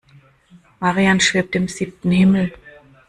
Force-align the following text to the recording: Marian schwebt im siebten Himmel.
Marian 0.79 1.19
schwebt 1.19 1.55
im 1.55 1.67
siebten 1.67 2.09
Himmel. 2.09 2.51